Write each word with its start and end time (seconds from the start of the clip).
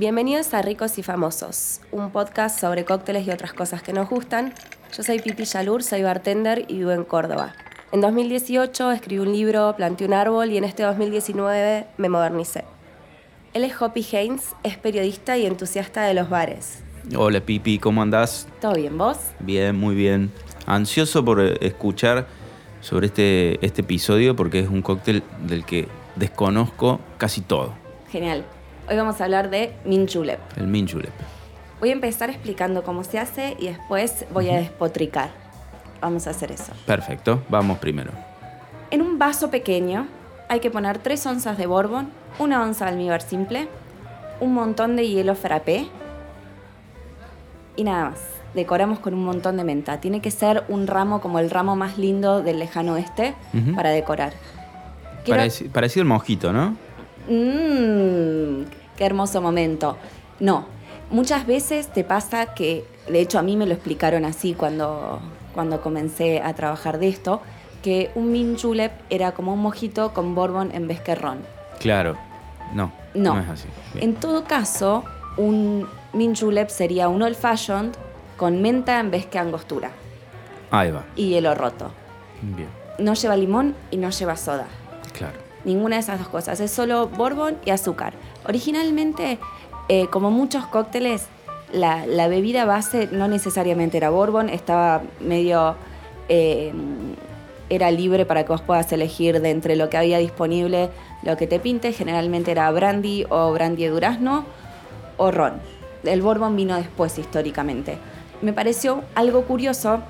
Bienvenidos 0.00 0.54
a 0.54 0.62
Ricos 0.62 0.96
y 0.96 1.02
Famosos, 1.02 1.82
un 1.92 2.10
podcast 2.10 2.58
sobre 2.58 2.86
cócteles 2.86 3.26
y 3.26 3.30
otras 3.32 3.52
cosas 3.52 3.82
que 3.82 3.92
nos 3.92 4.08
gustan. 4.08 4.54
Yo 4.96 5.02
soy 5.02 5.18
Pipi 5.18 5.44
Yalur, 5.44 5.82
soy 5.82 6.02
bartender 6.02 6.64
y 6.68 6.78
vivo 6.78 6.92
en 6.92 7.04
Córdoba. 7.04 7.52
En 7.92 8.00
2018 8.00 8.92
escribí 8.92 9.20
un 9.20 9.30
libro, 9.30 9.74
planté 9.76 10.06
un 10.06 10.14
árbol 10.14 10.52
y 10.52 10.56
en 10.56 10.64
este 10.64 10.84
2019 10.84 11.86
me 11.98 12.08
modernicé. 12.08 12.64
Él 13.52 13.62
es 13.62 13.74
Hoppy 13.78 14.06
Haynes, 14.16 14.54
es 14.62 14.78
periodista 14.78 15.36
y 15.36 15.44
entusiasta 15.44 16.04
de 16.04 16.14
los 16.14 16.30
bares. 16.30 16.82
Hola 17.14 17.42
Pipi, 17.42 17.78
¿cómo 17.78 18.00
andás? 18.00 18.48
¿Todo 18.62 18.72
bien, 18.72 18.96
vos? 18.96 19.18
Bien, 19.38 19.76
muy 19.76 19.94
bien. 19.94 20.32
Ansioso 20.64 21.22
por 21.22 21.42
eh, 21.42 21.58
escuchar 21.60 22.26
sobre 22.80 23.08
este, 23.08 23.62
este 23.66 23.82
episodio 23.82 24.34
porque 24.34 24.60
es 24.60 24.68
un 24.70 24.80
cóctel 24.80 25.22
del 25.46 25.66
que 25.66 25.88
desconozco 26.16 27.00
casi 27.18 27.42
todo. 27.42 27.74
Genial. 28.10 28.46
Hoy 28.90 28.96
vamos 28.96 29.20
a 29.20 29.24
hablar 29.24 29.50
de 29.50 29.72
Mint 29.84 30.12
Julep. 30.12 30.40
El 30.56 30.66
mint 30.66 30.90
julep. 30.90 31.12
Voy 31.78 31.90
a 31.90 31.92
empezar 31.92 32.28
explicando 32.28 32.82
cómo 32.82 33.04
se 33.04 33.18
hace 33.18 33.56
y 33.58 33.66
después 33.68 34.26
voy 34.32 34.50
a 34.50 34.56
despotricar. 34.56 35.30
Vamos 36.00 36.26
a 36.26 36.30
hacer 36.30 36.50
eso. 36.52 36.72
Perfecto, 36.86 37.42
vamos 37.48 37.78
primero. 37.78 38.10
En 38.90 39.00
un 39.02 39.18
vaso 39.18 39.50
pequeño 39.50 40.06
hay 40.48 40.60
que 40.60 40.70
poner 40.70 40.98
3 40.98 41.24
onzas 41.26 41.56
de 41.56 41.66
bourbon, 41.66 42.08
una 42.38 42.62
onza 42.62 42.86
de 42.86 42.90
almíbar 42.92 43.22
simple, 43.22 43.68
un 44.40 44.52
montón 44.54 44.96
de 44.96 45.08
hielo 45.08 45.34
frappé 45.34 45.86
y 47.76 47.84
nada 47.84 48.10
más. 48.10 48.18
Decoramos 48.54 48.98
con 48.98 49.14
un 49.14 49.24
montón 49.24 49.56
de 49.56 49.62
menta. 49.62 50.00
Tiene 50.00 50.20
que 50.20 50.32
ser 50.32 50.64
un 50.68 50.88
ramo 50.88 51.20
como 51.20 51.38
el 51.38 51.50
ramo 51.50 51.76
más 51.76 51.96
lindo 51.98 52.42
del 52.42 52.58
lejano 52.58 52.94
oeste 52.94 53.34
para 53.76 53.90
decorar. 53.90 54.32
Quiero- 55.24 55.40
Pareci- 55.42 55.70
parecido 55.70 56.02
el 56.02 56.08
mojito, 56.08 56.52
¿no? 56.52 56.76
Mmm, 57.28 58.64
qué 59.00 59.06
hermoso 59.06 59.40
momento. 59.40 59.96
No, 60.40 60.66
muchas 61.10 61.46
veces 61.46 61.88
te 61.90 62.04
pasa 62.04 62.52
que, 62.54 62.84
de 63.08 63.20
hecho 63.20 63.38
a 63.38 63.42
mí 63.42 63.56
me 63.56 63.64
lo 63.66 63.72
explicaron 63.72 64.26
así 64.26 64.52
cuando, 64.52 65.20
cuando 65.54 65.80
comencé 65.80 66.42
a 66.42 66.52
trabajar 66.54 66.98
de 66.98 67.08
esto, 67.08 67.40
que 67.82 68.10
un 68.14 68.30
mint 68.30 68.60
julep 68.60 68.92
era 69.08 69.32
como 69.32 69.54
un 69.54 69.60
mojito 69.62 70.12
con 70.12 70.34
bourbon 70.34 70.70
en 70.74 70.86
vez 70.86 71.00
que 71.00 71.14
ron. 71.14 71.38
Claro. 71.78 72.18
No, 72.74 72.92
No. 73.14 73.34
no, 73.36 73.40
es 73.40 73.48
así. 73.48 73.68
Bien. 73.94 74.10
En 74.10 74.14
todo 74.16 74.44
caso, 74.44 75.02
un 75.38 75.88
mint 76.12 76.38
julep 76.38 76.68
sería 76.68 77.08
un 77.08 77.22
old 77.22 77.36
fashioned 77.36 77.94
con 78.36 78.60
menta 78.60 79.00
en 79.00 79.10
vez 79.10 79.24
que 79.26 79.38
angostura 79.38 79.92
Ahí 80.70 80.90
va. 80.90 81.04
y 81.16 81.30
hielo 81.30 81.54
roto. 81.54 81.90
Bien, 82.42 82.68
No 82.98 83.14
lleva 83.14 83.34
limón 83.34 83.74
y 83.90 83.96
no 83.96 84.10
lleva 84.10 84.36
soda. 84.36 84.66
claro. 85.14 85.38
Ninguna 85.62 85.96
de 85.96 86.00
esas 86.00 86.18
dos 86.18 86.28
cosas. 86.28 86.58
Es 86.60 86.70
solo 86.70 87.08
bourbon 87.08 87.58
y 87.66 87.70
azúcar. 87.70 88.14
Originalmente, 88.46 89.38
eh, 89.88 90.06
como 90.08 90.30
muchos 90.30 90.66
cócteles, 90.66 91.26
la, 91.72 92.28
bebida 92.28 92.64
base 92.64 93.08
no 93.12 93.28
necesariamente 93.28 93.96
era 93.96 94.10
bourbon, 94.10 94.48
estaba 94.48 95.02
medio... 95.20 95.76
eh, 96.28 96.72
era 97.70 97.90
libre 97.92 98.26
para 98.26 98.44
que 98.44 98.52
vos 98.52 98.60
puedas 98.60 98.92
elegir 98.92 99.40
de 99.40 99.50
entre 99.50 99.76
lo 99.76 99.88
que 99.88 99.96
había 99.96 100.18
disponible 100.18 100.90
lo 101.22 101.36
que 101.36 101.46
te 101.46 101.60
pinte. 101.60 101.92
Generalmente 101.92 102.50
era 102.50 102.70
brandy 102.70 103.24
o 103.30 103.52
brandy 103.52 103.84
de 103.84 103.90
durazno 103.90 104.44
o 105.16 105.30
ron. 105.30 105.54
El 106.02 106.20
bourbon 106.20 106.56
vino 106.56 106.76
después 106.76 107.16
históricamente. 107.18 107.96
Me 108.42 108.52
pareció 108.52 109.04
algo 109.14 109.44
curioso 109.44 110.00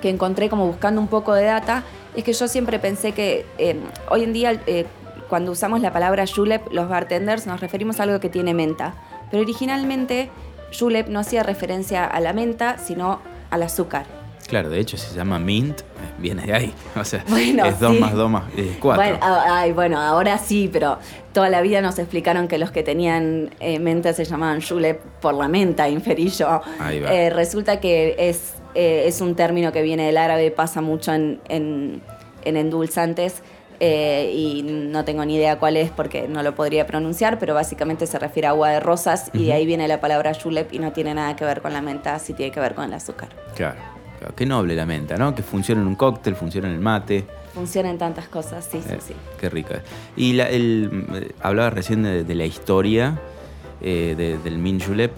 que 0.00 0.10
encontré 0.10 0.48
como 0.48 0.66
buscando 0.66 1.00
un 1.00 1.08
poco 1.08 1.34
de 1.34 1.44
data 1.44 1.84
es 2.16 2.24
que 2.24 2.32
yo 2.32 2.48
siempre 2.48 2.78
pensé 2.78 3.12
que 3.12 3.46
eh, 3.58 3.76
hoy 4.10 4.24
en 4.24 4.32
día 4.32 4.60
cuando 5.32 5.50
usamos 5.50 5.80
la 5.80 5.94
palabra 5.94 6.26
julep, 6.26 6.60
los 6.72 6.90
bartenders 6.90 7.46
nos 7.46 7.58
referimos 7.58 7.98
a 7.98 8.02
algo 8.02 8.20
que 8.20 8.28
tiene 8.28 8.52
menta. 8.52 8.92
Pero 9.30 9.42
originalmente 9.42 10.28
julep 10.78 11.08
no 11.08 11.20
hacía 11.20 11.42
referencia 11.42 12.04
a 12.04 12.20
la 12.20 12.34
menta, 12.34 12.76
sino 12.76 13.18
al 13.48 13.62
azúcar. 13.62 14.04
Claro, 14.46 14.68
de 14.68 14.78
hecho 14.78 14.98
se 14.98 15.14
llama 15.16 15.38
mint, 15.38 15.80
eh, 15.80 15.84
viene 16.18 16.42
de 16.44 16.52
ahí. 16.52 16.74
O 17.00 17.02
sea, 17.02 17.24
Bueno, 17.28 17.64
es 17.64 17.80
2 17.80 17.94
sí. 17.94 17.98
más 17.98 18.12
2 18.12 18.28
más 18.30 18.42
4. 18.78 19.02
Bueno, 19.02 19.18
a- 19.24 19.60
ay, 19.60 19.72
bueno, 19.72 19.98
ahora 19.98 20.36
sí, 20.36 20.68
pero 20.70 20.98
toda 21.32 21.48
la 21.48 21.62
vida 21.62 21.80
nos 21.80 21.98
explicaron 21.98 22.46
que 22.46 22.58
los 22.58 22.70
que 22.70 22.82
tenían 22.82 23.54
eh, 23.60 23.78
menta 23.78 24.12
se 24.12 24.26
llamaban 24.26 24.60
julep 24.60 25.00
por 25.22 25.32
la 25.32 25.48
menta, 25.48 25.88
inferí 25.88 26.28
yo. 26.28 26.60
Ahí 26.78 27.00
va. 27.00 27.10
Eh, 27.10 27.30
resulta 27.30 27.80
que 27.80 28.16
es, 28.18 28.52
eh, 28.74 29.04
es 29.06 29.22
un 29.22 29.34
término 29.34 29.72
que 29.72 29.80
viene 29.80 30.04
del 30.04 30.18
árabe, 30.18 30.50
pasa 30.50 30.82
mucho 30.82 31.14
en, 31.14 31.40
en- 31.48 32.02
en 32.44 32.56
endulzantes. 32.58 33.40
Eh, 33.84 34.32
y 34.32 34.62
no 34.62 35.04
tengo 35.04 35.24
ni 35.24 35.34
idea 35.34 35.58
cuál 35.58 35.76
es 35.76 35.90
porque 35.90 36.28
no 36.28 36.44
lo 36.44 36.54
podría 36.54 36.86
pronunciar, 36.86 37.40
pero 37.40 37.52
básicamente 37.52 38.06
se 38.06 38.16
refiere 38.16 38.46
a 38.46 38.50
agua 38.50 38.70
de 38.70 38.78
rosas 38.78 39.28
y 39.34 39.46
de 39.46 39.54
ahí 39.54 39.66
viene 39.66 39.88
la 39.88 40.00
palabra 40.00 40.32
julep 40.40 40.72
y 40.72 40.78
no 40.78 40.92
tiene 40.92 41.14
nada 41.14 41.34
que 41.34 41.44
ver 41.44 41.60
con 41.62 41.72
la 41.72 41.82
menta, 41.82 42.16
sí 42.20 42.32
tiene 42.32 42.52
que 42.52 42.60
ver 42.60 42.74
con 42.76 42.84
el 42.84 42.94
azúcar. 42.94 43.30
Claro, 43.56 43.80
claro. 44.20 44.34
Qué 44.36 44.46
noble 44.46 44.76
la 44.76 44.86
menta, 44.86 45.16
¿no? 45.16 45.34
Que 45.34 45.42
funciona 45.42 45.80
en 45.80 45.88
un 45.88 45.96
cóctel, 45.96 46.36
funciona 46.36 46.68
en 46.68 46.74
el 46.74 46.80
mate. 46.80 47.24
Funciona 47.54 47.90
en 47.90 47.98
tantas 47.98 48.28
cosas, 48.28 48.64
sí, 48.70 48.80
sí, 48.80 48.88
Eh, 48.94 48.98
sí. 49.04 49.14
Qué 49.40 49.50
rica. 49.50 49.82
Y 50.16 50.34
la- 50.34 50.48
el, 50.48 51.04
eh, 51.14 51.32
hablaba 51.42 51.70
recién 51.70 52.04
de, 52.04 52.22
de 52.22 52.34
la 52.36 52.44
historia 52.44 53.18
eh, 53.80 54.14
de- 54.16 54.38
del 54.38 54.58
mint 54.58 54.86
julep. 54.86 55.10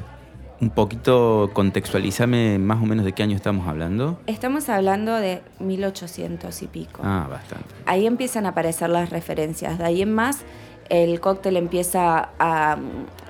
Un 0.61 0.71
poquito 0.71 1.51
contextualízame 1.53 2.59
más 2.59 2.81
o 2.83 2.87
menos 2.87 3.05
de 3.05 3.13
qué 3.13 3.23
año 3.23 3.35
estamos 3.35 3.67
hablando. 3.67 4.19
Estamos 4.27 4.69
hablando 4.69 5.15
de 5.15 5.43
1800 5.59 6.63
y 6.63 6.67
pico. 6.69 7.03
Ah, 7.05 7.27
bastante. 7.29 7.67
Ahí 7.87 8.07
empiezan 8.07 8.47
a 8.47 8.51
aparecer 8.51 8.89
las 8.89 9.11
referencias. 9.11 9.79
De 9.79 9.85
ahí 9.85 10.03
en 10.03 10.15
más, 10.15 10.43
el 10.89 11.21
cóctel 11.21 11.57
empieza 11.57 12.31
a, 12.39 12.77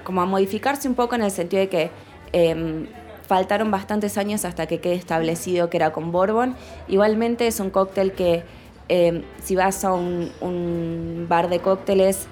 como 0.04 0.20
a 0.20 0.26
modificarse 0.26 0.86
un 0.86 0.94
poco 0.94 1.14
en 1.14 1.22
el 1.22 1.30
sentido 1.30 1.60
de 1.60 1.68
que 1.68 1.90
em, 2.32 2.86
faltaron 3.26 3.70
bastantes 3.70 4.18
años 4.18 4.44
hasta 4.44 4.66
que 4.66 4.80
quede 4.80 4.94
establecido 4.94 5.70
que 5.70 5.78
era 5.78 5.92
con 5.92 6.12
Bourbon. 6.12 6.54
Igualmente 6.88 7.46
es 7.46 7.58
un 7.58 7.70
cóctel 7.70 8.12
que 8.12 8.44
em, 8.88 9.22
si 9.42 9.56
vas 9.56 9.82
a 9.84 9.94
un, 9.94 10.30
un 10.42 11.26
bar 11.28 11.48
de 11.48 11.60
cócteles 11.60 12.28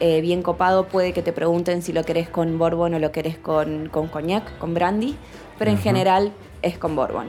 eh, 0.00 0.20
bien 0.20 0.42
copado, 0.42 0.86
puede 0.88 1.12
que 1.12 1.22
te 1.22 1.32
pregunten 1.32 1.82
si 1.82 1.92
lo 1.92 2.02
querés 2.04 2.28
con 2.28 2.58
Bourbon 2.58 2.94
o 2.94 2.98
lo 2.98 3.12
querés 3.12 3.38
con, 3.38 3.88
con 3.88 4.08
coñac, 4.08 4.58
con 4.58 4.74
brandy, 4.74 5.16
pero 5.58 5.70
en 5.70 5.78
general 5.78 6.32
es 6.62 6.78
con 6.78 6.96
Bourbon. 6.96 7.28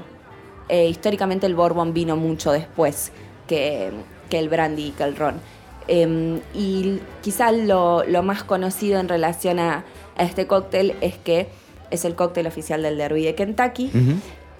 Eh, 0.69 0.87
históricamente 0.87 1.45
el 1.45 1.55
Bourbon 1.55 1.93
vino 1.93 2.15
mucho 2.15 2.51
después 2.51 3.11
que, 3.47 3.91
que 4.29 4.39
el 4.39 4.49
brandy 4.49 4.87
y 4.87 4.91
que 4.91 5.03
el 5.03 5.15
ron. 5.15 5.35
Eh, 5.87 6.39
y 6.53 6.99
quizá 7.21 7.51
lo, 7.51 8.03
lo 8.05 8.23
más 8.23 8.43
conocido 8.43 8.99
en 8.99 9.09
relación 9.09 9.59
a, 9.59 9.83
a 10.17 10.23
este 10.23 10.47
cóctel 10.47 10.95
es 11.01 11.17
que 11.17 11.49
es 11.89 12.05
el 12.05 12.15
cóctel 12.15 12.47
oficial 12.47 12.81
del 12.83 12.97
Derby 12.97 13.25
de 13.25 13.35
Kentucky. 13.35 13.91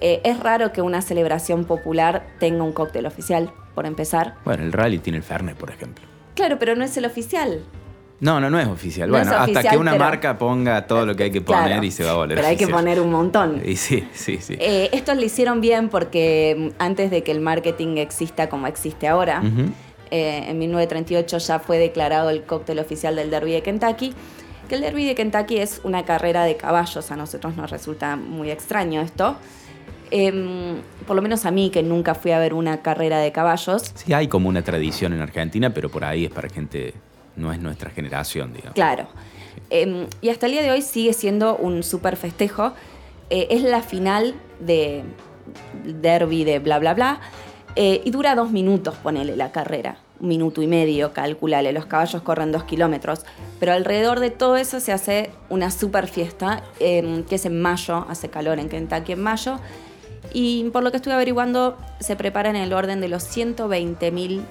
Eh, 0.02 0.20
es 0.24 0.40
raro 0.40 0.74
que 0.74 0.82
una 0.82 1.02
celebración 1.02 1.64
popular 1.64 2.26
tenga 2.40 2.64
un 2.64 2.74
cóctel 2.74 3.06
oficial, 3.06 3.54
por 3.76 3.86
empezar. 3.86 4.36
Bueno, 4.44 4.64
el 4.64 4.74
rally 4.74 5.00
tiene 5.00 5.18
el 5.20 5.24
Fernet, 5.24 5.56
por 5.56 5.70
ejemplo. 5.70 6.04
Claro, 6.36 6.58
pero 6.60 6.76
no 6.76 6.84
es 6.84 6.98
el 6.98 7.06
oficial. 7.06 7.64
No, 8.22 8.40
no, 8.40 8.50
no 8.52 8.60
es 8.60 8.68
oficial. 8.68 9.10
No 9.10 9.18
bueno, 9.18 9.32
es 9.32 9.38
hasta 9.38 9.70
que 9.70 9.78
una 9.78 9.92
pero- 9.94 10.04
marca 10.06 10.38
ponga 10.38 10.86
todo 10.86 11.06
lo 11.08 11.16
que 11.16 11.24
hay 11.24 11.32
que 11.32 11.42
poner 11.42 11.66
Claro, 11.66 11.84
y 11.84 11.92
se 11.92 12.04
va 12.04 12.12
a 12.12 12.14
volver 12.14 12.38
Pero 12.38 12.48
hay 12.48 12.56
que 12.56 12.68
poner 12.68 13.02
un 13.02 13.12
montón. 13.12 13.62
Y 13.66 13.76
sí, 13.76 14.08
sí, 14.14 14.38
sí. 14.40 14.56
Eh, 14.60 14.90
estos 14.94 15.16
lo 15.18 15.24
hicieron 15.24 15.60
bien 15.60 15.90
porque 15.90 16.56
mm, 16.58 16.82
antes 16.82 17.10
de 17.12 17.24
que 17.24 17.32
el 17.32 17.42
marketing 17.42 17.98
exista 17.98 18.48
como 18.48 18.68
existe 18.68 19.08
ahora, 19.08 19.42
eh, 20.12 20.46
en 20.48 20.60
1938 20.60 21.38
ya 21.40 21.60
fue 21.60 21.80
declarado 21.80 22.30
el 22.30 22.44
cóctel 22.44 22.78
oficial 22.80 23.16
del 23.16 23.32
Derby 23.32 23.54
de 23.54 23.64
Kentucky. 23.64 24.14
Que 24.70 24.76
el 24.76 24.82
Derby 24.82 25.04
de 25.06 25.16
Kentucky 25.16 25.58
es 25.58 25.82
una 25.84 26.06
carrera 26.06 26.44
de 26.44 26.56
caballos, 26.56 27.10
a 27.12 27.16
nosotros 27.16 27.58
nos 27.58 27.72
resulta 27.72 28.16
muy 28.16 28.52
extraño 28.52 29.02
esto. 29.02 29.36
Em, 30.12 30.76
por 31.08 31.16
lo 31.16 31.22
menos 31.22 31.46
a 31.46 31.52
mí, 31.52 31.70
que 31.72 31.82
nunca 31.82 32.14
fui 32.16 32.32
a 32.32 32.40
ver 32.40 32.54
una 32.54 32.82
carrera 32.82 33.20
de 33.20 33.32
caballos. 33.32 33.92
Sí, 33.96 34.14
hay 34.14 34.28
como 34.28 34.48
una 34.50 34.62
tradición 34.62 35.14
en 35.14 35.22
Argentina, 35.22 35.74
pero 35.74 35.90
por 35.90 36.04
ahí 36.04 36.26
es 36.26 36.32
para 36.32 36.50
gente, 36.50 36.94
no 37.36 37.52
es 37.52 37.60
nuestra 37.60 37.90
generación, 37.90 38.54
digamos. 38.54 38.76
Claro. 38.76 39.08
Em, 39.70 40.08
y 40.22 40.30
hasta 40.30 40.48
el 40.48 40.54
día 40.54 40.62
de 40.62 40.72
hoy 40.72 40.82
sigue 40.82 41.14
siendo 41.14 41.56
un 41.56 41.84
súper 41.84 42.18
festejo. 42.18 42.74
Eh, 43.30 43.48
es 43.52 43.64
la 43.64 43.82
final 43.82 44.36
de 44.60 45.04
derby 45.86 46.44
de 46.44 46.60
bla, 46.60 46.80
bla, 46.80 46.94
bla. 46.94 47.22
Eh, 47.76 48.02
y 48.04 48.12
dura 48.12 48.36
dos 48.36 48.52
minutos, 48.52 48.96
ponele 48.96 49.36
la 49.36 49.52
carrera. 49.52 49.98
Un 50.20 50.28
minuto 50.28 50.62
y 50.62 50.68
medio, 50.68 51.14
calculale. 51.14 51.72
Los 51.72 51.86
caballos 51.86 52.22
corren 52.22 52.52
dos 52.52 52.66
kilómetros. 52.66 53.26
Pero 53.60 53.72
alrededor 53.72 54.20
de 54.20 54.30
todo 54.30 54.58
eso 54.58 54.80
se 54.80 54.92
hace 54.92 55.32
una 55.50 55.72
súper 55.72 56.08
fiesta, 56.08 56.64
em, 56.80 57.24
que 57.24 57.36
es 57.36 57.46
en 57.46 57.62
mayo. 57.62 58.06
Hace 58.10 58.30
calor 58.30 58.60
en 58.60 58.70
Kentucky 58.70 59.14
en 59.14 59.22
mayo. 59.22 59.60
Y 60.34 60.70
por 60.72 60.84
lo 60.84 60.92
que 60.92 60.98
estuve 60.98 61.14
averiguando, 61.14 61.78
se 62.00 62.16
prepara 62.16 62.50
en 62.50 62.56
el 62.56 62.74
orden 62.74 63.02
de 63.02 63.08
los 63.08 63.24
120.000 63.24 64.42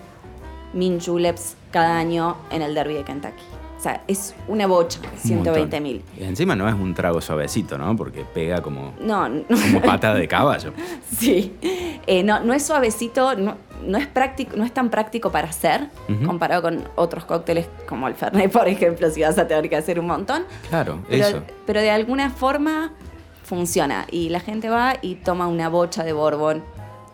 mint 0.72 1.04
juleps 1.04 1.56
cada 1.70 1.98
año 1.98 2.36
en 2.50 2.62
el 2.62 2.74
derby 2.74 2.94
de 2.94 3.04
Kentucky. 3.04 3.42
O 3.80 3.82
sea, 3.82 4.02
es 4.06 4.34
una 4.46 4.66
bocha, 4.66 5.00
Un 5.10 5.18
120 5.18 5.80
mil. 5.80 6.04
Y 6.18 6.24
encima 6.24 6.54
no 6.54 6.68
es 6.68 6.74
un 6.74 6.92
trago 6.92 7.22
suavecito, 7.22 7.78
¿no? 7.78 7.96
Porque 7.96 8.26
pega 8.26 8.60
como, 8.60 8.92
No, 9.00 9.26
no, 9.26 9.42
como 9.48 9.80
patada 9.80 10.16
de 10.16 10.28
caballo. 10.28 10.74
sí. 11.18 11.56
Eh, 12.06 12.22
no, 12.22 12.40
no 12.40 12.52
es 12.52 12.62
suavecito, 12.62 13.36
no, 13.36 13.56
no 13.86 13.96
es, 13.96 14.06
práctico, 14.06 14.54
no 14.54 14.64
es 14.64 14.74
tan 14.74 14.90
práctico 14.90 15.32
para 15.32 15.48
hacer 15.48 15.88
comparado 16.26 16.60
con 16.60 16.84
otros 16.96 17.24
cócteles 17.24 17.68
como 17.88 18.06
el 18.06 18.14
Fernet, 18.14 18.52
por 18.52 18.68
ejemplo, 18.68 19.10
si 19.10 19.22
vas 19.22 19.38
a 19.38 19.48
tener 19.48 19.70
que 19.70 19.76
hacer 19.76 19.98
un 19.98 20.08
montón. 20.08 20.44
Claro, 20.68 20.98
pero, 21.08 21.26
eso. 21.26 21.42
Pero 21.64 21.80
de 21.80 21.90
alguna 21.90 22.28
forma 22.28 22.92
funciona 23.44 24.06
y 24.10 24.28
la 24.28 24.40
gente 24.40 24.68
va 24.68 24.96
y 25.00 25.14
toma 25.14 25.46
una 25.46 25.70
bocha 25.70 26.04
de 26.04 26.12
Bourbon 26.12 26.62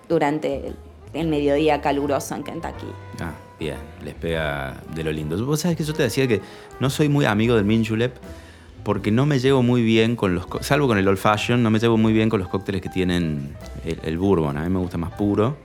durante 0.08 0.74
el, 1.12 1.28
mediodía 1.28 1.80
caluroso 1.80 2.34
en 2.34 2.42
Kentucky. 2.42 2.86
Ah, 3.20 3.32
bien, 3.58 3.76
les 4.04 4.14
pega 4.14 4.82
de 4.94 5.04
lo 5.04 5.12
lindo. 5.12 5.44
Vos 5.44 5.60
sabés 5.60 5.76
que 5.76 5.84
yo 5.84 5.94
te 5.94 6.02
decía 6.02 6.26
que 6.26 6.40
no 6.80 6.90
soy 6.90 7.08
muy 7.08 7.24
amigo 7.24 7.56
del 7.56 7.64
Mint 7.64 7.88
Julep 7.88 8.16
porque 8.84 9.10
no 9.10 9.26
me 9.26 9.40
llevo 9.40 9.62
muy 9.62 9.82
bien 9.82 10.14
con 10.14 10.34
los, 10.34 10.46
salvo 10.60 10.86
con 10.86 10.98
el 10.98 11.08
old 11.08 11.18
fashion, 11.18 11.62
no 11.62 11.70
me 11.70 11.78
llevo 11.78 11.96
muy 11.96 12.12
bien 12.12 12.28
con 12.28 12.38
los 12.38 12.48
cócteles 12.48 12.80
que 12.80 12.88
tienen 12.88 13.56
el, 13.84 14.18
bourbon. 14.18 14.56
A 14.56 14.62
mí 14.62 14.70
me 14.70 14.78
gusta 14.78 14.98
más 14.98 15.12
puro 15.12 15.56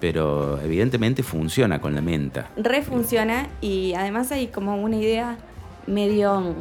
pero 0.00 0.60
evidentemente 0.60 1.22
funciona 1.22 1.80
con 1.80 1.94
la 1.94 2.02
menta. 2.02 2.50
Refunciona 2.58 3.48
y 3.62 3.94
además 3.94 4.30
hay 4.32 4.48
como 4.48 4.76
una 4.76 4.96
idea 4.96 5.38
medio, 5.86 6.54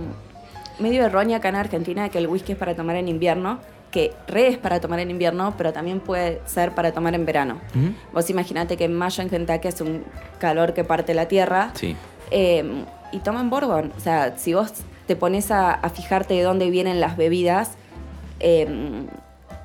medio 0.79 1.05
errónea 1.05 1.37
acá 1.37 1.49
en 1.49 1.55
Argentina 1.55 2.03
de 2.03 2.09
que 2.09 2.19
el 2.19 2.27
whisky 2.27 2.53
es 2.53 2.57
para 2.57 2.73
tomar 2.73 2.95
en 2.95 3.09
invierno, 3.09 3.59
que 3.93 4.11
re 4.27 4.47
es 4.47 4.57
para 4.57 4.81
tomar 4.81 4.99
en 4.99 5.11
invierno, 5.11 5.53
pero 5.55 5.71
también 5.71 5.99
puede 5.99 6.41
ser 6.47 6.73
para 6.73 6.91
tomar 6.91 7.13
en 7.13 7.27
verano. 7.27 7.59
Vos 8.11 8.27
imaginate 8.31 8.75
que 8.75 8.85
en 8.85 8.97
mayo 8.97 9.21
en 9.21 9.29
Kentucky 9.29 9.67
es 9.67 9.79
un 9.81 10.03
calor 10.39 10.73
que 10.73 10.83
parte 10.83 11.13
la 11.13 11.27
tierra. 11.27 11.71
Sí. 11.75 11.95
Eh, 12.31 12.83
y 13.11 13.19
toman 13.19 13.51
bourbon. 13.51 13.93
O 13.95 13.99
sea, 13.99 14.35
si 14.35 14.55
vos 14.55 14.73
te 15.05 15.15
pones 15.15 15.51
a, 15.51 15.79
fijarte 15.93 16.33
de 16.33 16.41
dónde 16.41 16.71
vienen 16.71 16.99
las 16.99 17.17
bebidas, 17.17 17.73
eh, 18.39 18.67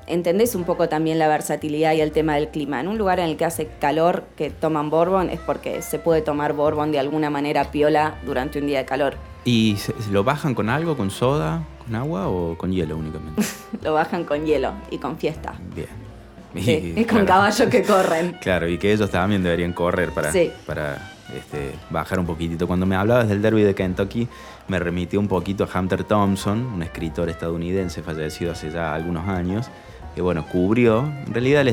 entendés 0.05 0.53
un 0.53 0.63
poco 0.63 0.87
también 0.87 1.17
la 1.17 1.27
versatilidad 1.27 1.93
y 1.93 2.01
el 2.01 2.11
tema 2.11 2.35
del 2.35 2.49
clima. 2.49 2.79
En 2.79 2.87
un 2.87 2.99
lugar 2.99 3.19
en 3.19 3.29
el 3.29 3.35
que 3.35 3.45
hace 3.45 3.67
calor 3.79 4.25
que 4.37 4.51
toman 4.51 4.91
bourbon 4.91 5.31
es 5.31 5.39
porque 5.39 5.81
se 5.81 5.97
puede 5.97 6.21
tomar 6.21 6.53
bourbon 6.53 6.91
de 6.91 6.99
alguna 6.99 7.31
manera 7.31 7.71
piola 7.71 8.19
durante 8.27 8.59
un 8.59 8.67
día 8.67 8.77
de 8.77 8.85
calor. 8.85 9.15
¿Y 9.43 9.77
lo 10.11 10.23
bajan 10.23 10.53
con 10.53 10.69
algo, 10.69 10.95
con 10.95 11.09
soda, 11.09 11.63
con 11.89 11.95
agua 11.95 12.27
o 12.27 12.55
con 12.57 12.71
hielo 12.71 12.97
únicamente? 12.97 13.41
lo 13.81 13.93
bajan 13.93 14.23
con 14.23 14.45
hielo 14.45 14.73
y 14.91 14.99
con 14.99 15.17
fiesta. 15.17 15.55
Bien. 15.75 16.09
Y, 16.55 17.05
con 17.05 17.25
caballos 17.25 17.69
que 17.69 17.83
corren. 17.83 18.37
Claro, 18.41 18.67
y 18.67 18.77
que 18.77 18.91
ellos 18.93 19.09
también 19.09 19.43
deberían 19.43 19.73
correr 19.73 20.11
para, 20.11 20.31
para 20.65 21.11
este, 21.35 21.73
bajar 21.89 22.19
un 22.19 22.25
poquitito. 22.25 22.67
Cuando 22.67 22.85
me 22.85 22.95
hablabas 22.95 23.27
del 23.27 23.41
derby 23.41 23.61
de 23.63 23.75
Kentucky, 23.75 24.27
me 24.67 24.79
remitió 24.79 25.19
un 25.19 25.27
poquito 25.27 25.63
a 25.63 25.79
Hunter 25.79 26.03
Thompson, 26.03 26.65
un 26.65 26.83
escritor 26.83 27.29
estadounidense 27.29 28.01
fallecido 28.01 28.51
hace 28.51 28.71
ya 28.71 28.93
algunos 28.95 29.27
años, 29.27 29.67
que 30.15 30.21
bueno, 30.21 30.45
cubrió, 30.47 31.05
en 31.27 31.33
realidad 31.33 31.65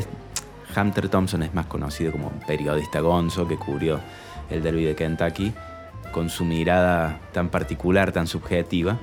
Hunter 0.77 1.09
Thompson 1.09 1.43
es 1.43 1.55
más 1.55 1.67
conocido 1.67 2.13
como 2.13 2.31
periodista 2.47 3.01
gonzo 3.01 3.49
que 3.49 3.57
cubrió 3.57 4.01
el 4.51 4.63
derby 4.63 4.85
de 4.85 4.95
Kentucky 4.95 5.55
con 6.13 6.29
su 6.29 6.45
mirada 6.45 7.21
tan 7.33 7.49
particular, 7.49 8.13
tan 8.13 8.27
subjetiva. 8.27 8.99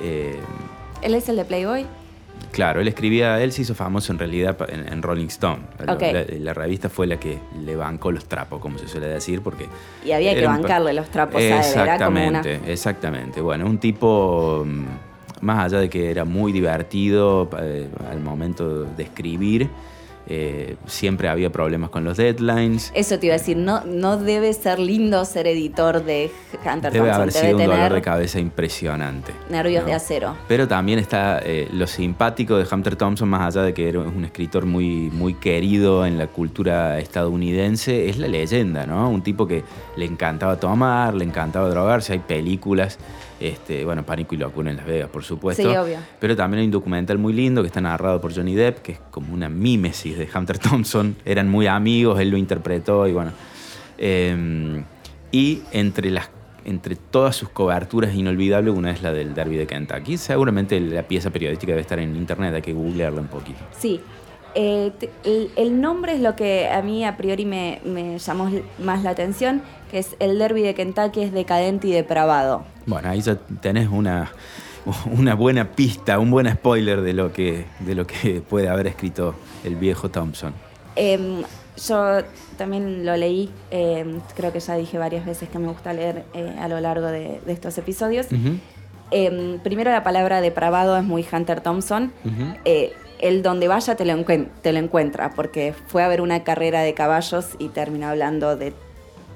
Eh, 0.00 0.38
¿Él 1.02 1.14
es 1.14 1.28
el 1.28 1.36
de 1.36 1.44
Playboy? 1.44 1.86
Claro, 2.52 2.80
él 2.80 2.88
escribía, 2.88 3.42
él 3.42 3.52
se 3.52 3.62
hizo 3.62 3.74
famoso 3.74 4.12
en 4.12 4.18
realidad 4.18 4.56
en, 4.68 5.02
Rolling 5.02 5.26
Stone. 5.26 5.60
La, 6.40 6.54
revista 6.54 6.88
fue 6.88 7.06
la 7.06 7.18
que 7.18 7.38
le 7.64 7.76
bancó 7.76 8.10
los 8.10 8.24
trapos, 8.26 8.60
como 8.60 8.78
se 8.78 8.88
suele 8.88 9.06
decir, 9.06 9.42
porque... 9.42 9.66
Y 10.04 10.12
había 10.12 10.34
que 10.34 10.46
bancarle 10.46 10.92
los 10.92 11.08
trapos 11.10 11.42
exactamente, 11.42 12.48
a 12.48 12.54
él, 12.54 12.60
Exactamente, 12.66 13.40
bueno, 13.40 13.66
un 13.66 13.78
tipo 13.78 14.64
mm, 14.64 14.84
más 15.42 15.66
allá 15.66 15.80
de 15.80 15.90
que 15.90 16.10
era 16.10 16.24
muy 16.24 16.52
divertido 16.52 17.48
eh, 17.60 17.88
al 18.10 18.20
momento 18.20 18.84
de 18.84 19.02
escribir, 19.02 19.68
eh, 20.30 20.76
siempre 20.86 21.28
había 21.28 21.50
problemas 21.50 21.88
con 21.88 22.04
los 22.04 22.18
deadlines. 22.18 22.92
Eso 22.94 23.18
te 23.18 23.26
iba 23.26 23.34
a 23.34 23.38
decir, 23.38 23.56
no, 23.56 23.82
no 23.84 24.18
debe 24.18 24.52
ser 24.52 24.78
lindo 24.78 25.24
ser 25.24 25.46
editor 25.46 26.04
de 26.04 26.30
Hunter 26.64 26.92
debe 26.92 27.10
Haber 27.10 27.32
sido 27.32 27.56
un 27.56 27.64
dolor 27.64 27.94
de 27.94 28.02
cabeza 28.02 28.38
impresionante. 28.38 29.32
Nervios 29.48 29.86
de 29.86 29.94
acero. 29.94 30.36
Pero 30.46 30.68
también 30.68 30.98
está 30.98 31.40
eh, 31.42 31.68
lo 31.72 31.86
simpático 31.86 32.56
de 32.58 32.66
Hunter 32.70 32.96
Thompson, 32.96 33.28
más 33.28 33.56
allá 33.56 33.64
de 33.64 33.72
que 33.72 33.88
era 33.88 34.00
un 34.00 34.24
escritor 34.24 34.66
muy, 34.66 35.10
muy 35.10 35.32
querido 35.32 36.04
en 36.04 36.18
la 36.18 36.26
cultura 36.26 36.98
estadounidense, 36.98 38.10
es 38.10 38.18
la 38.18 38.28
leyenda, 38.28 38.86
¿no? 38.86 39.08
Un 39.08 39.22
tipo 39.22 39.46
que 39.46 39.64
le 39.96 40.04
encantaba 40.04 40.60
tomar, 40.60 41.14
le 41.14 41.24
encantaba 41.24 41.70
drogarse, 41.70 42.12
hay 42.12 42.18
películas 42.18 42.98
este, 43.40 43.84
bueno, 43.84 44.04
Pánico 44.04 44.34
y 44.34 44.38
Locura 44.38 44.70
en 44.70 44.76
Las 44.76 44.86
Vegas, 44.86 45.08
por 45.10 45.24
supuesto. 45.24 45.62
Sí, 45.62 45.76
obvio. 45.76 45.98
Pero 46.20 46.36
también 46.36 46.60
hay 46.60 46.66
un 46.66 46.72
documental 46.72 47.18
muy 47.18 47.32
lindo 47.32 47.62
que 47.62 47.68
está 47.68 47.80
narrado 47.80 48.20
por 48.20 48.34
Johnny 48.34 48.54
Depp, 48.54 48.78
que 48.78 48.92
es 48.92 49.00
como 49.10 49.32
una 49.32 49.48
mímesis 49.48 50.18
de 50.18 50.28
Hunter 50.32 50.58
Thompson. 50.58 51.16
Eran 51.24 51.48
muy 51.48 51.66
amigos, 51.66 52.20
él 52.20 52.30
lo 52.30 52.36
interpretó 52.36 53.06
y 53.06 53.12
bueno. 53.12 53.32
Em, 53.96 54.84
y 55.32 55.62
entre 55.72 56.10
las 56.10 56.30
entre 56.64 56.96
todas 56.96 57.34
sus 57.34 57.48
coberturas 57.48 58.14
inolvidables, 58.14 58.74
una 58.74 58.90
es 58.90 59.02
la 59.02 59.10
del 59.10 59.32
Derby 59.32 59.56
de 59.56 59.66
Kentucky. 59.66 60.18
Seguramente 60.18 60.78
la 60.80 61.02
pieza 61.02 61.30
periodística 61.30 61.72
debe 61.72 61.80
estar 61.80 61.98
en 61.98 62.14
internet, 62.14 62.54
hay 62.54 62.60
que 62.60 62.74
googlearla 62.74 63.22
un 63.22 63.28
poquito. 63.28 63.58
Sí, 63.78 64.02
eh, 64.54 64.92
el, 65.56 65.80
nombre 65.80 66.14
es 66.14 66.20
lo 66.20 66.34
que 66.34 66.68
a 66.68 66.82
mí 66.82 67.04
a 67.04 67.16
priori 67.16 67.44
me, 67.44 67.80
llamó 68.18 68.50
más 68.78 69.02
la 69.02 69.10
atención, 69.10 69.62
que 69.90 69.98
es 69.98 70.16
el 70.18 70.38
derby 70.38 70.62
de 70.62 70.74
Kentucky 70.74 71.22
es 71.22 71.32
decadente 71.32 71.88
y 71.88 71.92
depravado. 71.92 72.64
Bueno, 72.88 73.10
ahí 73.10 73.20
ya 73.20 73.36
tenés 73.36 73.88
una, 73.88 74.32
una 75.18 75.34
buena 75.34 75.72
pista, 75.72 76.18
un 76.18 76.30
buen 76.30 76.50
spoiler 76.50 77.02
de 77.02 77.12
lo 77.12 77.32
que, 77.32 77.66
de 77.80 77.94
lo 77.94 78.06
que 78.06 78.40
puede 78.40 78.68
haber 78.68 78.86
escrito 78.86 79.34
el 79.62 79.76
viejo 79.76 80.08
Thompson. 80.08 80.54
Em, 80.96 81.42
yo 81.86 82.22
también 82.56 83.04
lo 83.04 83.14
leí, 83.16 83.50
em, 83.70 84.20
creo 84.34 84.52
que 84.52 84.60
ya 84.60 84.74
dije 84.74 84.98
varias 84.98 85.26
veces 85.26 85.48
que 85.48 85.58
me 85.58 85.68
gusta 85.68 85.92
leer 85.92 86.24
eh, 86.32 86.56
a 86.58 86.66
lo 86.66 86.80
largo 86.80 87.06
de, 87.06 87.40
estos 87.46 87.76
episodios. 87.78 88.26
Em, 89.10 89.58
primero 89.60 89.90
la 89.90 90.02
palabra 90.02 90.40
depravado 90.40 90.96
es 90.96 91.04
muy 91.04 91.24
Hunter 91.30 91.60
Thompson 91.60 92.12
el 93.20 93.42
donde 93.42 93.68
vaya 93.68 93.96
te 93.96 94.04
lo, 94.04 94.24
te 94.62 94.72
lo 94.72 94.78
encuentra, 94.78 95.30
porque 95.30 95.74
fue 95.86 96.02
a 96.02 96.08
ver 96.08 96.20
una 96.20 96.44
carrera 96.44 96.82
de 96.82 96.94
caballos 96.94 97.56
y 97.58 97.68
terminó 97.68 98.08
hablando 98.08 98.56
de 98.56 98.72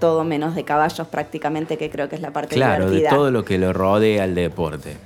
todo 0.02 0.24
menos 0.24 0.56
de 0.56 0.64
caballos 0.64 1.06
prácticamente, 1.06 1.78
que 1.78 1.88
creo 1.88 2.08
que 2.08 2.16
es 2.16 2.20
la 2.20 2.32
parte 2.32 2.56
claro, 2.56 2.86
divertida. 2.86 3.10
Claro, 3.10 3.14
de 3.14 3.18
todo 3.20 3.30
lo 3.30 3.44
que 3.44 3.56
lo 3.56 3.72
rodea 3.72 4.24
al 4.24 4.34
deporte. 4.34 4.96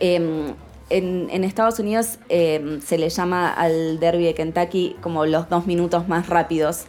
Em, 0.00 0.54
en, 0.88 1.44
Estados 1.44 1.78
Unidos 1.78 2.18
em, 2.30 2.80
se 2.80 2.96
le 2.96 3.10
llama 3.10 3.52
al 3.52 4.00
derby 4.00 4.24
de 4.24 4.32
Kentucky 4.32 4.96
como 5.02 5.26
los 5.26 5.50
dos 5.50 5.66
minutos 5.66 6.08
más 6.08 6.30
rápidos 6.30 6.84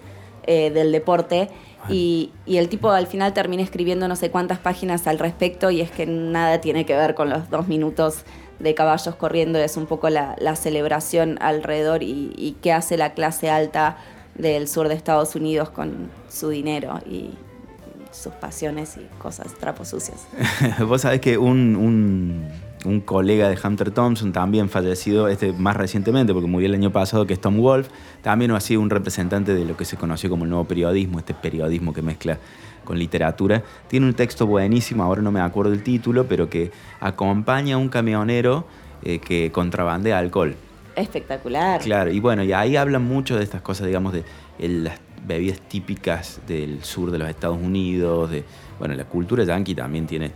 eh, 0.46 0.72
del 0.72 0.94
deporte. 0.94 1.50
Y, 1.90 2.32
y, 2.46 2.58
el 2.58 2.70
tipo 2.70 2.92
al 2.92 3.08
final 3.08 3.34
termina 3.34 3.64
escribiendo 3.64 4.08
no 4.08 4.16
sé 4.16 4.32
cuántas 4.32 4.60
páginas 4.60 5.08
al 5.08 5.20
respecto 5.20 5.70
y 5.70 5.82
es 5.82 5.92
que 5.92 6.06
nada 6.06 6.60
tiene 6.60 6.86
que 6.86 6.96
ver 6.96 7.16
con 7.16 7.30
los 7.30 7.50
dos 7.50 7.68
minutos 7.68 8.24
de 8.60 8.74
caballos 8.74 9.16
corriendo, 9.16 9.60
es 9.60 9.78
un 9.78 9.86
poco 9.86 10.10
la, 10.10 10.36
celebración 10.56 11.38
alrededor 11.42 12.04
y, 12.04 12.56
qué 12.62 12.74
hace 12.74 12.98
la 12.98 13.14
clase 13.14 13.50
alta 13.50 13.98
del 14.36 14.68
sur 14.68 14.88
de 14.88 14.96
Estados 14.96 15.36
Unidos 15.36 15.70
con 15.70 16.10
su 16.30 16.50
dinero 16.50 17.00
y 17.06 17.32
sus 18.12 18.34
pasiones 18.34 18.98
y 18.98 19.08
cosas, 19.20 19.54
trapos 19.56 19.90
sucios. 19.90 20.18
Vos 20.88 21.02
sabés 21.02 21.22
que 21.22 21.38
un, 21.38 21.76
un, 22.86 23.02
colega 23.02 23.50
de 23.50 23.58
Hunter 23.62 23.92
Thompson, 23.92 24.32
también 24.32 24.70
fallecido 24.70 25.28
este, 25.28 25.54
más 25.54 25.76
recientemente, 25.76 26.34
porque 26.34 26.48
murió 26.48 26.68
el 26.68 26.76
año 26.76 26.92
pasado, 26.92 27.26
que 27.26 27.34
es 27.34 27.42
Tom 27.42 27.58
Wolf, 27.58 27.90
también 28.22 28.52
ha 28.52 28.60
sido 28.60 28.82
un 28.82 28.90
representante 28.90 29.54
de 29.54 29.66
lo 29.66 29.76
que 29.76 29.86
se 29.86 29.98
conoció 29.98 30.30
como 30.30 30.46
el 30.46 30.50
nuevo 30.50 30.66
periodismo, 30.66 31.20
este 31.20 31.34
periodismo 31.34 31.94
que 31.94 32.02
mezcla 32.02 32.38
con 32.84 32.98
literatura. 32.98 33.64
Tiene 33.88 34.06
un 34.06 34.14
texto 34.14 34.48
buenísimo, 34.48 35.04
ahora 35.04 35.22
no 35.22 35.32
me 35.32 35.42
acuerdo 35.42 35.74
el 35.74 35.84
título, 35.84 36.28
pero 36.28 36.50
que 36.50 36.72
acompaña 37.02 37.76
a 37.76 37.78
un 37.78 37.90
camionero 37.90 38.66
eh, 39.04 39.20
que 39.20 39.52
contrabandea 39.52 40.18
alcohol. 40.18 40.56
Espectacular. 40.96 41.82
Claro, 41.82 42.12
y 42.12 42.20
bueno, 42.20 42.44
y 42.44 42.54
ahí 42.54 42.76
hablan 42.76 43.04
mucho 43.04 43.38
de 43.38 43.44
estas 43.44 43.62
cosas, 43.62 43.86
digamos, 43.86 44.14
de 44.14 44.24
las 44.60 45.00
bebidas 45.28 45.60
típicas 45.62 46.40
del 46.48 46.84
sur 46.84 47.12
de 47.12 47.20
los 47.20 47.30
Estados 47.30 47.58
Unidos, 47.62 48.32
de, 48.32 48.44
bueno, 48.80 48.96
la 48.96 49.06
cultura 49.06 49.44
yankee 49.44 49.76
también 49.76 50.08
tiene 50.08 50.32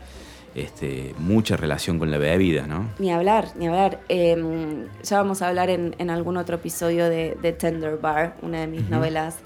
este, 0.54 1.16
mucha 1.18 1.56
relación 1.56 1.98
con 1.98 2.12
la 2.12 2.18
bebida, 2.18 2.68
¿no? 2.68 2.90
Ni 3.00 3.12
hablar, 3.12 3.50
ni 3.56 3.68
hablar. 3.68 4.02
Em, 4.10 4.88
ya 5.02 5.18
vamos 5.18 5.42
a 5.42 5.48
hablar 5.48 5.70
en, 5.70 6.10
algún 6.10 6.38
otro 6.38 6.56
episodio 6.56 7.10
de, 7.10 7.56
Tender 7.58 7.98
Bar, 7.98 8.36
una 8.42 8.60
de 8.60 8.68
mis 8.68 8.90
novelas 8.90 9.38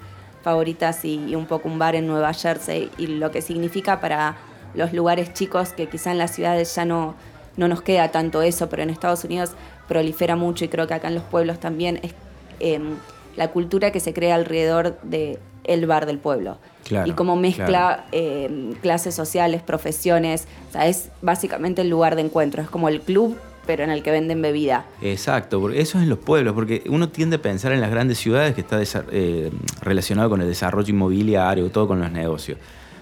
favoritas 0.42 1.04
y, 1.04 1.34
un 1.34 1.46
poco 1.46 1.68
un 1.68 1.78
bar 1.78 1.94
en 1.94 2.06
Nueva 2.06 2.32
Jersey 2.32 2.90
y 2.98 3.06
lo 3.06 3.30
que 3.30 3.40
significa 3.40 4.00
para 4.00 4.36
los 4.74 4.92
lugares 4.92 5.32
chicos 5.32 5.72
que 5.72 5.88
quizá 5.88 6.10
en 6.10 6.18
las 6.18 6.32
ciudades 6.32 6.74
ya 6.74 6.84
no, 6.84 7.14
no 7.56 7.68
nos 7.68 7.82
queda 7.82 8.10
tanto 8.10 8.42
eso, 8.42 8.68
pero 8.68 8.82
en 8.82 8.90
Estados 8.90 9.24
Unidos 9.24 9.52
prolifera 9.88 10.36
mucho 10.36 10.64
y 10.64 10.68
creo 10.68 10.86
que 10.86 10.94
acá 10.94 11.08
en 11.08 11.14
los 11.14 11.24
pueblos 11.24 11.60
también 11.60 12.00
es 12.02 12.14
em, 12.60 12.96
la 13.36 13.48
cultura 13.48 13.92
que 13.92 14.00
se 14.00 14.12
crea 14.12 14.34
alrededor 14.34 14.98
de 15.02 15.38
el 15.64 15.86
bar 15.86 16.06
del 16.06 16.18
pueblo. 16.18 16.58
y 17.04 17.10
cómo 17.12 17.34
mezcla 17.34 18.06
em, 18.12 18.72
clases 18.74 19.14
sociales, 19.14 19.60
profesiones, 19.62 20.46
o 20.68 20.72
sea, 20.72 20.86
es 20.86 21.10
básicamente 21.20 21.82
el 21.82 21.88
lugar 21.88 22.14
de 22.14 22.22
encuentro, 22.22 22.62
es 22.62 22.70
como 22.70 22.88
el 22.88 23.00
club 23.00 23.36
pero 23.66 23.82
en 23.82 23.90
el 23.90 24.02
que 24.02 24.12
venden 24.12 24.40
bebida. 24.40 24.86
Exacto, 25.02 25.60
porque 25.60 25.80
eso 25.80 25.98
es 25.98 26.04
en 26.04 26.10
los 26.10 26.20
pueblos, 26.20 26.54
porque 26.54 26.84
uno 26.88 27.08
tiende 27.08 27.36
a 27.36 27.42
pensar 27.42 27.72
en 27.72 27.80
las 27.80 27.90
grandes 27.90 28.18
ciudades 28.18 28.54
que 28.54 28.60
está 28.60 28.80
eh, 29.10 29.50
relacionado 29.82 30.30
con 30.30 30.40
el 30.40 30.46
desarrollo 30.46 30.88
inmobiliario, 30.88 31.68
todo 31.70 31.88
con 31.88 31.98
los 31.98 32.10
negocios. 32.10 32.58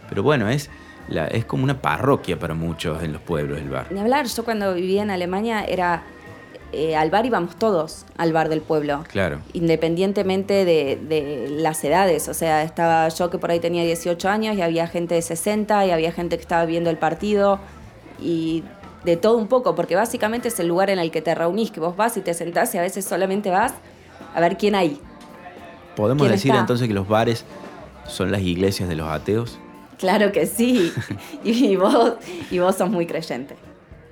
Pero 0.08 0.22
bueno, 0.22 0.48
es, 0.48 0.70
la, 1.08 1.26
es 1.26 1.44
como 1.44 1.64
una 1.64 1.80
parroquia 1.80 2.38
para 2.38 2.54
muchos 2.54 3.02
en 3.02 3.12
los 3.12 3.22
pueblos 3.22 3.58
el 3.60 3.68
bar. 3.68 3.88
Ni 3.92 4.00
hablar, 4.00 4.26
yo 4.26 4.44
cuando 4.44 4.74
vivía 4.74 5.02
en 5.02 5.10
Alemania 5.10 5.64
era 5.64 6.02
eh, 6.74 6.96
al 6.96 7.10
bar 7.10 7.26
íbamos 7.26 7.56
todos 7.56 8.04
al 8.16 8.32
bar 8.32 8.48
del 8.48 8.60
pueblo. 8.60 9.04
Claro. 9.08 9.40
Independientemente 9.52 10.64
de, 10.64 10.96
de, 10.96 11.48
las 11.50 11.82
edades. 11.84 12.28
O 12.28 12.34
sea, 12.34 12.62
estaba 12.62 13.08
yo 13.08 13.30
que 13.30 13.38
por 13.38 13.50
ahí 13.50 13.60
tenía 13.60 13.84
18 13.84 14.28
años 14.28 14.56
y 14.56 14.62
había 14.62 14.86
gente 14.86 15.14
de 15.14 15.22
60 15.22 15.86
y 15.86 15.90
había 15.90 16.12
gente 16.12 16.36
que 16.36 16.42
estaba 16.42 16.64
viendo 16.64 16.90
el 16.90 16.98
partido 16.98 17.58
y 18.20 18.64
de 19.04 19.16
todo 19.16 19.36
un 19.36 19.48
poco, 19.48 19.74
porque 19.74 19.96
básicamente 19.96 20.48
es 20.48 20.58
el 20.60 20.68
lugar 20.68 20.90
en 20.90 20.98
el 20.98 21.10
que 21.10 21.22
te 21.22 21.34
reunís, 21.34 21.70
que 21.70 21.80
vos 21.80 21.96
vas 21.96 22.16
y 22.16 22.20
te 22.20 22.34
sentás 22.34 22.74
y 22.74 22.78
a 22.78 22.82
veces 22.82 23.04
solamente 23.04 23.50
vas 23.50 23.74
a 24.34 24.40
ver 24.40 24.56
quién 24.56 24.74
hay. 24.74 25.00
¿Podemos 25.94 26.28
decir 26.28 26.52
entonces 26.54 26.88
que 26.88 26.94
los 26.94 27.06
bares 27.06 27.44
son 28.06 28.32
las 28.32 28.40
iglesias 28.40 28.88
de 28.88 28.96
los 28.96 29.08
ateos? 29.08 29.58
Claro 29.98 30.32
que 30.32 30.46
sí. 30.46 30.92
y, 31.44 31.76
vos, 31.76 32.14
y 32.50 32.58
vos 32.58 32.76
sos 32.76 32.90
muy 32.90 33.06
creyente. 33.06 33.56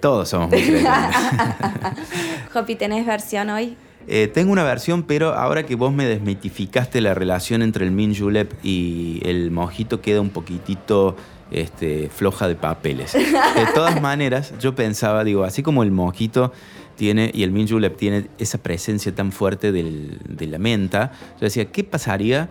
Todos 0.02 0.30
somos 0.30 0.50
muy 0.50 0.60
creyentes. 0.60 0.90
Jopi, 2.52 2.74
¿tenés 2.74 3.06
versión 3.06 3.50
hoy? 3.50 3.76
Eh, 4.08 4.26
tengo 4.26 4.50
una 4.50 4.64
versión, 4.64 5.04
pero 5.04 5.32
ahora 5.34 5.64
que 5.64 5.76
vos 5.76 5.92
me 5.92 6.04
desmitificaste 6.06 7.00
la 7.00 7.14
relación 7.14 7.62
entre 7.62 7.84
el 7.84 7.92
Min 7.92 8.12
Julep 8.12 8.52
y 8.64 9.20
el 9.24 9.52
mojito, 9.52 10.00
queda 10.00 10.20
un 10.20 10.30
poquitito 10.30 11.14
este, 11.52 12.10
floja 12.12 12.48
de 12.48 12.56
papeles. 12.56 13.12
De 13.12 13.66
todas 13.76 14.02
maneras, 14.02 14.52
yo 14.58 14.74
pensaba, 14.74 15.22
digo, 15.22 15.44
así 15.44 15.62
como 15.62 15.84
el 15.84 15.92
mojito 15.92 16.52
tiene 16.96 17.30
y 17.32 17.44
el 17.44 17.52
Min 17.52 17.68
Julep 17.68 17.96
tiene 17.96 18.26
esa 18.38 18.58
presencia 18.58 19.14
tan 19.14 19.30
fuerte 19.30 19.70
de 19.70 20.46
la 20.48 20.58
menta, 20.58 21.12
yo 21.34 21.44
decía, 21.44 21.66
¿qué 21.66 21.84
pasaría 21.84 22.48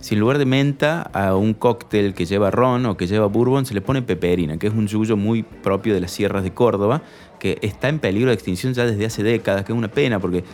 si 0.00 0.14
en 0.14 0.20
lugar 0.20 0.38
de 0.38 0.46
menta 0.46 1.02
a 1.02 1.36
un 1.36 1.54
cóctel 1.54 2.14
que 2.14 2.26
lleva 2.26 2.50
ron 2.50 2.86
o 2.86 2.96
que 2.96 3.06
lleva 3.06 3.26
bourbon 3.26 3.66
se 3.66 3.74
le 3.74 3.80
pone 3.80 4.02
peperina, 4.02 4.58
que 4.58 4.66
es 4.66 4.74
un 4.74 4.86
yuyo 4.86 5.16
muy 5.16 5.42
propio 5.42 5.94
de 5.94 6.00
las 6.00 6.10
sierras 6.10 6.42
de 6.42 6.52
Córdoba, 6.52 7.02
que 7.38 7.58
está 7.62 7.88
en 7.88 7.98
peligro 7.98 8.28
de 8.28 8.34
extinción 8.34 8.74
ya 8.74 8.84
desde 8.84 9.06
hace 9.06 9.22
décadas, 9.22 9.64
que 9.64 9.72
es 9.72 9.78
una 9.78 9.88
pena 9.88 10.20
porque 10.20 10.44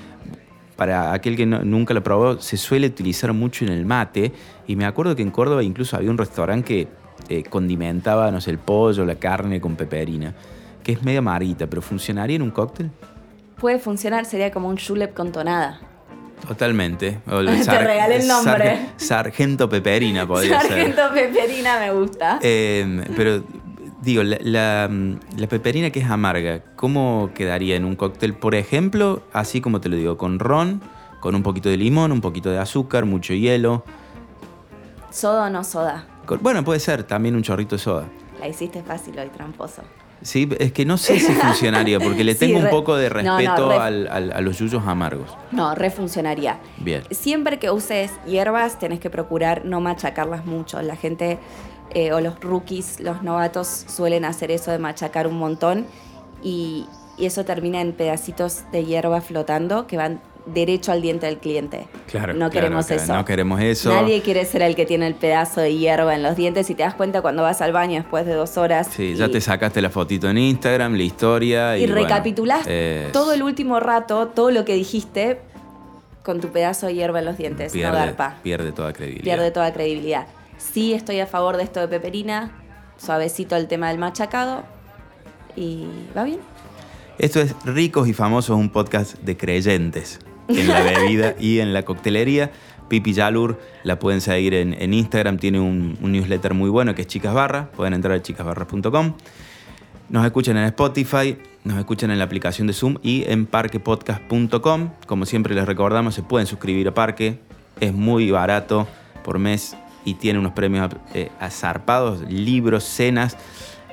para 0.76 1.12
aquel 1.12 1.36
que 1.36 1.46
nunca 1.46 1.94
lo 1.94 2.02
probó 2.02 2.40
se 2.40 2.56
suele 2.56 2.86
utilizar 2.86 3.32
mucho 3.32 3.64
en 3.64 3.72
el 3.72 3.84
mate 3.84 4.32
y 4.66 4.76
me 4.76 4.84
acuerdo 4.84 5.14
que 5.14 5.22
en 5.22 5.30
Córdoba 5.30 5.62
incluso 5.62 5.96
había 5.96 6.10
un 6.10 6.18
restaurante 6.18 6.66
que 6.66 6.88
eh, 7.28 7.44
condimentaba, 7.44 8.30
no 8.30 8.40
sé, 8.40 8.50
el 8.50 8.58
pollo, 8.58 9.04
la 9.04 9.16
carne 9.16 9.60
con 9.60 9.76
peperina, 9.76 10.34
que 10.82 10.92
es 10.92 11.02
media 11.02 11.22
marita, 11.22 11.66
pero 11.66 11.82
¿funcionaría 11.82 12.36
en 12.36 12.42
un 12.42 12.50
cóctel? 12.50 12.90
Puede 13.58 13.78
funcionar, 13.78 14.24
sería 14.24 14.50
como 14.50 14.68
un 14.68 14.76
julep 14.76 15.14
con 15.14 15.30
tonada. 15.30 15.80
Totalmente. 16.46 17.20
Te 17.26 17.78
regalé 17.78 18.16
el 18.16 18.28
nombre. 18.28 18.90
Sargento 18.96 19.68
Peperina 19.68 20.26
podría 20.26 20.60
ser. 20.60 20.70
Sargento 20.70 21.02
Peperina 21.14 21.78
me 21.78 21.92
gusta. 21.92 22.38
Eh, 22.42 23.04
pero 23.16 23.42
digo, 24.02 24.22
la, 24.24 24.90
peperina 25.48 25.90
que 25.90 26.00
es 26.00 26.10
amarga, 26.10 26.62
¿cómo 26.76 27.30
quedaría 27.34 27.76
en 27.76 27.84
un 27.84 27.96
cóctel? 27.96 28.34
Por 28.34 28.54
ejemplo, 28.54 29.22
así 29.32 29.60
como 29.60 29.80
te 29.80 29.88
lo 29.88 29.96
digo, 29.96 30.18
con 30.18 30.38
ron, 30.38 30.82
con 31.20 31.34
un 31.34 31.42
poquito 31.42 31.68
de 31.68 31.76
limón, 31.76 32.12
un 32.12 32.20
poquito 32.20 32.50
de 32.50 32.58
azúcar, 32.58 33.04
mucho 33.04 33.32
hielo. 33.32 33.84
¿Soda 35.10 35.46
o 35.46 35.50
no 35.50 35.64
soda? 35.64 36.06
bueno, 36.40 36.64
puede 36.64 36.80
ser 36.80 37.04
también 37.04 37.34
un 37.34 37.42
chorrito 37.42 37.76
de 37.76 37.82
soda. 37.82 38.08
La 38.40 38.48
hiciste 38.48 38.82
fácil 38.82 39.18
hoy, 39.18 39.28
tramposo. 39.28 39.82
Sí, 40.22 40.48
es 40.58 40.72
que 40.72 40.84
no 40.84 40.96
sé 40.96 41.18
si 41.18 41.32
funcionaría, 41.32 41.98
porque 41.98 42.24
le 42.24 42.34
tengo 42.36 42.58
un 42.58 42.70
poco 42.70 42.96
de 42.96 43.08
respeto 43.08 43.70
a 43.72 43.90
los 44.40 44.58
yuyos 44.58 44.82
amargos. 44.86 45.36
No, 45.50 45.74
refuncionaría. 45.74 46.58
Bien. 46.78 47.02
Siempre 47.10 47.58
que 47.58 47.70
uses 47.70 48.10
hierbas, 48.26 48.78
tenés 48.78 49.00
que 49.00 49.10
procurar 49.10 49.64
no 49.64 49.80
machacarlas 49.80 50.46
mucho. 50.46 50.80
La 50.82 50.96
gente 50.96 51.38
eh, 51.94 52.12
o 52.12 52.20
los 52.20 52.40
rookies, 52.40 53.00
los 53.00 53.22
novatos, 53.22 53.84
suelen 53.88 54.24
hacer 54.24 54.50
eso 54.50 54.70
de 54.70 54.78
machacar 54.78 55.26
un 55.26 55.38
montón 55.38 55.86
y, 56.42 56.86
y 57.18 57.26
eso 57.26 57.44
termina 57.44 57.80
en 57.80 57.92
pedacitos 57.92 58.62
de 58.72 58.84
hierba 58.84 59.20
flotando 59.20 59.86
que 59.86 59.96
van 59.96 60.20
derecho 60.46 60.92
al 60.92 61.02
diente 61.02 61.26
del 61.26 61.38
cliente. 61.38 61.86
Claro. 62.10 62.34
No 62.34 62.50
queremos 62.50 62.90
eso. 62.90 63.14
No 63.14 63.24
queremos 63.24 63.60
eso. 63.60 63.92
Nadie 63.92 64.22
quiere 64.22 64.44
ser 64.44 64.62
el 64.62 64.74
que 64.74 64.86
tiene 64.86 65.06
el 65.06 65.14
pedazo 65.14 65.60
de 65.60 65.74
hierba 65.74 66.14
en 66.14 66.22
los 66.22 66.36
dientes 66.36 66.68
y 66.70 66.74
te 66.74 66.82
das 66.82 66.94
cuenta 66.94 67.22
cuando 67.22 67.42
vas 67.42 67.60
al 67.60 67.72
baño 67.72 68.00
después 68.00 68.26
de 68.26 68.34
dos 68.34 68.56
horas. 68.56 68.88
Sí, 68.88 69.14
ya 69.14 69.28
te 69.28 69.40
sacaste 69.40 69.80
la 69.80 69.90
fotito 69.90 70.28
en 70.28 70.38
Instagram, 70.38 70.94
la 70.94 71.02
historia. 71.02 71.78
Y, 71.78 71.84
y 71.84 71.86
recapitulás 71.86 72.66
todo 73.12 73.32
el 73.32 73.42
último 73.42 73.80
rato, 73.80 74.28
todo 74.28 74.50
lo 74.50 74.64
que 74.64 74.74
dijiste 74.74 75.40
con 76.22 76.40
tu 76.40 76.48
pedazo 76.48 76.86
de 76.86 76.94
hierba 76.94 77.20
en 77.20 77.24
los 77.24 77.36
dientes. 77.36 77.72
Pierde, 77.72 78.14
pierde 78.42 78.72
toda 78.72 78.92
credibilidad. 78.92 79.24
Pierde 79.24 79.50
toda 79.50 79.72
credibilidad. 79.72 80.26
Sí 80.58 80.92
estoy 80.92 81.20
a 81.20 81.26
favor 81.26 81.56
de 81.56 81.64
esto 81.64 81.80
de 81.80 81.88
peperina, 81.88 82.52
suavecito 82.96 83.56
el 83.56 83.66
tema 83.66 83.88
del 83.88 83.98
machacado 83.98 84.62
y 85.56 85.86
va 86.16 86.24
bien. 86.24 86.38
Esto 87.18 87.40
es 87.40 87.54
Ricos 87.64 88.08
y 88.08 88.12
Famosos, 88.12 88.56
un 88.56 88.70
podcast 88.70 89.16
de 89.18 89.36
creyentes 89.36 90.18
en 90.56 90.68
la 90.68 90.82
bebida 90.82 91.34
y 91.38 91.60
en 91.60 91.72
la 91.72 91.82
coctelería. 91.84 92.50
Pipi 92.88 93.14
Yalur, 93.14 93.58
la 93.84 93.98
pueden 93.98 94.20
seguir 94.20 94.52
en, 94.52 94.92
Instagram, 94.92 95.38
tiene 95.38 95.60
un, 95.60 95.96
newsletter 96.00 96.52
muy 96.52 96.68
bueno 96.68 96.94
que 96.94 97.02
es 97.02 97.08
Chicas 97.08 97.32
Barra, 97.32 97.70
pueden 97.70 97.94
entrar 97.94 98.14
a 98.14 98.20
chicasbarras.com. 98.20 99.14
Nos 100.10 100.26
escuchan 100.26 100.58
en 100.58 100.64
Spotify, 100.64 101.38
nos 101.64 101.78
escuchan 101.78 102.10
en 102.10 102.18
la 102.18 102.24
aplicación 102.24 102.66
de 102.66 102.74
Zoom 102.74 102.98
y 103.02 103.24
en 103.28 103.46
parquepodcast.com. 103.46 104.90
Como 105.06 105.24
siempre 105.24 105.54
les 105.54 105.64
recordamos, 105.64 106.14
se 106.14 106.22
pueden 106.22 106.46
suscribir 106.46 106.86
a 106.88 106.92
Parque, 106.92 107.38
es 107.80 107.94
muy 107.94 108.30
barato 108.30 108.86
por 109.24 109.38
mes 109.38 109.74
y 110.04 110.14
tiene 110.14 110.38
unos 110.38 110.52
premios 110.52 110.90
eh, 111.14 111.30
azarpados, 111.40 112.20
libros, 112.28 112.84
cenas. 112.84 113.38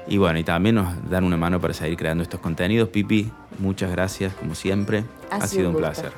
Y 0.09 0.17
bueno, 0.17 0.39
y 0.39 0.43
también 0.43 0.75
nos 0.75 1.09
dan 1.09 1.23
una 1.23 1.37
mano 1.37 1.61
para 1.61 1.73
seguir 1.73 1.95
creando 1.95 2.23
estos 2.23 2.39
contenidos. 2.39 2.89
Pipi, 2.89 3.31
muchas 3.59 3.91
gracias, 3.91 4.33
como 4.33 4.55
siempre. 4.55 5.03
Ha, 5.29 5.45
sido, 5.45 5.69
un 5.69 5.75
placer. 5.75 6.11